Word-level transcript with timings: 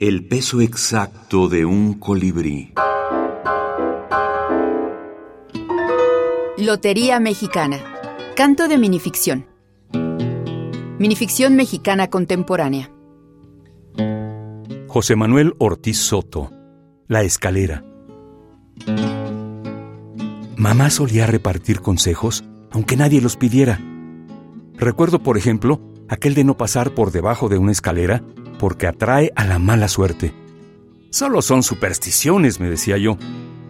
El 0.00 0.28
peso 0.28 0.60
exacto 0.60 1.48
de 1.48 1.64
un 1.64 1.94
colibrí. 1.94 2.72
Lotería 6.56 7.18
Mexicana. 7.18 7.78
Canto 8.36 8.68
de 8.68 8.78
minificción. 8.78 9.48
Minificción 11.00 11.56
mexicana 11.56 12.10
contemporánea. 12.10 12.92
José 14.86 15.16
Manuel 15.16 15.56
Ortiz 15.58 15.98
Soto. 15.98 16.52
La 17.08 17.22
escalera. 17.24 17.84
Mamá 20.56 20.90
solía 20.90 21.26
repartir 21.26 21.80
consejos, 21.80 22.44
aunque 22.70 22.96
nadie 22.96 23.20
los 23.20 23.36
pidiera. 23.36 23.80
Recuerdo, 24.74 25.24
por 25.24 25.36
ejemplo, 25.36 25.80
aquel 26.08 26.34
de 26.34 26.44
no 26.44 26.56
pasar 26.56 26.94
por 26.94 27.10
debajo 27.10 27.48
de 27.48 27.58
una 27.58 27.72
escalera 27.72 28.22
porque 28.58 28.86
atrae 28.86 29.32
a 29.36 29.44
la 29.44 29.58
mala 29.58 29.88
suerte. 29.88 30.32
Solo 31.10 31.42
son 31.42 31.62
supersticiones, 31.62 32.60
me 32.60 32.68
decía 32.68 32.98
yo. 32.98 33.16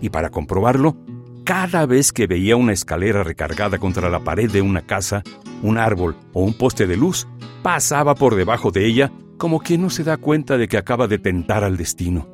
Y 0.00 0.08
para 0.08 0.30
comprobarlo, 0.30 0.96
cada 1.44 1.86
vez 1.86 2.12
que 2.12 2.26
veía 2.26 2.56
una 2.56 2.72
escalera 2.72 3.22
recargada 3.22 3.78
contra 3.78 4.08
la 4.10 4.20
pared 4.20 4.50
de 4.50 4.62
una 4.62 4.82
casa, 4.82 5.22
un 5.62 5.78
árbol 5.78 6.16
o 6.32 6.42
un 6.42 6.54
poste 6.54 6.86
de 6.86 6.96
luz, 6.96 7.28
pasaba 7.62 8.14
por 8.14 8.34
debajo 8.34 8.70
de 8.70 8.86
ella 8.86 9.12
como 9.36 9.60
quien 9.60 9.82
no 9.82 9.90
se 9.90 10.04
da 10.04 10.16
cuenta 10.16 10.58
de 10.58 10.68
que 10.68 10.76
acaba 10.76 11.06
de 11.06 11.18
tentar 11.18 11.64
al 11.64 11.76
destino. 11.76 12.28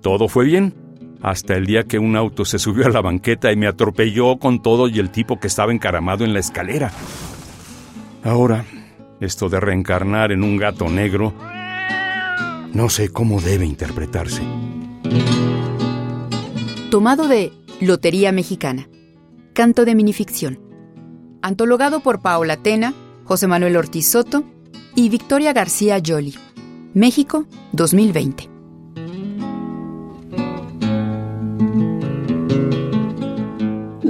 Todo 0.00 0.28
fue 0.28 0.46
bien, 0.46 0.74
hasta 1.22 1.54
el 1.54 1.66
día 1.66 1.84
que 1.84 1.98
un 1.98 2.16
auto 2.16 2.44
se 2.44 2.58
subió 2.58 2.86
a 2.86 2.90
la 2.90 3.00
banqueta 3.00 3.52
y 3.52 3.56
me 3.56 3.68
atropelló 3.68 4.38
con 4.38 4.62
todo 4.62 4.88
y 4.88 4.98
el 4.98 5.10
tipo 5.10 5.38
que 5.38 5.46
estaba 5.46 5.72
encaramado 5.72 6.24
en 6.24 6.32
la 6.32 6.40
escalera. 6.40 6.90
Ahora, 8.24 8.64
esto 9.24 9.48
de 9.48 9.60
reencarnar 9.60 10.32
en 10.32 10.42
un 10.42 10.56
gato 10.56 10.88
negro, 10.88 11.32
no 12.72 12.88
sé 12.88 13.10
cómo 13.10 13.40
debe 13.40 13.66
interpretarse. 13.66 14.42
Tomado 16.90 17.28
de 17.28 17.52
Lotería 17.80 18.32
Mexicana. 18.32 18.88
Canto 19.54 19.84
de 19.84 19.94
minificción. 19.94 20.60
Antologado 21.42 22.00
por 22.00 22.22
Paola 22.22 22.56
Tena, 22.56 22.94
José 23.24 23.46
Manuel 23.46 23.76
Ortiz 23.76 24.10
Soto 24.10 24.44
y 24.94 25.08
Victoria 25.08 25.52
García 25.52 25.98
Yoli. 25.98 26.34
México, 26.94 27.46
2020. 27.72 28.51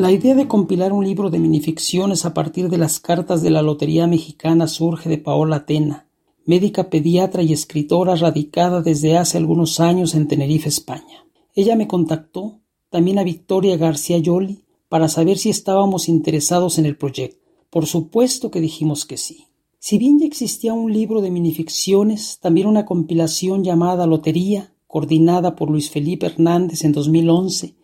La 0.02 0.10
idea 0.10 0.34
de 0.34 0.48
compilar 0.48 0.92
un 0.92 1.04
libro 1.04 1.30
de 1.30 1.38
minificciones 1.38 2.24
a 2.24 2.34
partir 2.34 2.68
de 2.68 2.76
las 2.76 2.98
cartas 2.98 3.40
de 3.40 3.50
la 3.50 3.62
Lotería 3.62 4.08
Mexicana 4.08 4.66
surge 4.66 5.08
de 5.08 5.16
Paola 5.16 5.64
Tena, 5.64 6.08
médica 6.44 6.90
pediatra 6.90 7.44
y 7.44 7.52
escritora 7.52 8.16
radicada 8.16 8.82
desde 8.82 9.16
hace 9.16 9.38
algunos 9.38 9.78
años 9.78 10.16
en 10.16 10.26
Tenerife, 10.26 10.68
España. 10.68 11.24
Ella 11.54 11.76
me 11.76 11.86
contactó, 11.86 12.58
también 12.90 13.20
a 13.20 13.22
Victoria 13.22 13.76
García 13.76 14.18
Yoli, 14.18 14.64
para 14.88 15.06
saber 15.06 15.38
si 15.38 15.50
estábamos 15.50 16.08
interesados 16.08 16.78
en 16.78 16.86
el 16.86 16.96
proyecto. 16.96 17.38
Por 17.70 17.86
supuesto 17.86 18.50
que 18.50 18.60
dijimos 18.60 19.06
que 19.06 19.16
sí. 19.16 19.46
Si 19.78 19.98
bien 19.98 20.18
ya 20.18 20.26
existía 20.26 20.72
un 20.72 20.92
libro 20.92 21.20
de 21.20 21.30
minificciones, 21.30 22.40
también 22.40 22.66
una 22.66 22.86
compilación 22.86 23.62
llamada 23.62 24.08
Lotería, 24.08 24.72
coordinada 24.88 25.54
por 25.54 25.70
Luis 25.70 25.90
Felipe 25.90 26.26
Hernández 26.26 26.82
en 26.82 26.90
2011, 26.90 27.76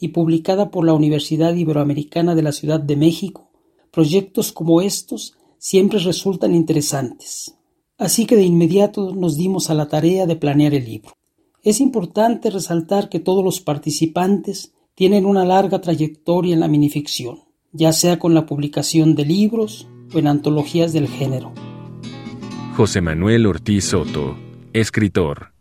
y 0.00 0.08
publicada 0.08 0.70
por 0.70 0.84
la 0.84 0.94
Universidad 0.94 1.54
Iberoamericana 1.54 2.34
de 2.34 2.42
la 2.42 2.52
Ciudad 2.52 2.80
de 2.80 2.96
México, 2.96 3.50
proyectos 3.92 4.50
como 4.50 4.80
estos 4.80 5.36
siempre 5.58 5.98
resultan 5.98 6.54
interesantes. 6.54 7.54
Así 7.98 8.24
que 8.24 8.34
de 8.34 8.44
inmediato 8.44 9.14
nos 9.14 9.36
dimos 9.36 9.68
a 9.68 9.74
la 9.74 9.88
tarea 9.88 10.26
de 10.26 10.36
planear 10.36 10.72
el 10.72 10.86
libro. 10.86 11.12
Es 11.62 11.80
importante 11.80 12.48
resaltar 12.48 13.10
que 13.10 13.20
todos 13.20 13.44
los 13.44 13.60
participantes 13.60 14.72
tienen 14.94 15.26
una 15.26 15.44
larga 15.44 15.82
trayectoria 15.82 16.54
en 16.54 16.60
la 16.60 16.68
minificción, 16.68 17.40
ya 17.72 17.92
sea 17.92 18.18
con 18.18 18.32
la 18.32 18.46
publicación 18.46 19.14
de 19.14 19.26
libros 19.26 19.86
o 20.14 20.18
en 20.18 20.26
antologías 20.26 20.94
del 20.94 21.08
género. 21.08 21.52
José 22.74 23.02
Manuel 23.02 23.46
Ortiz 23.46 23.84
Soto, 23.84 24.36
escritor. 24.72 25.59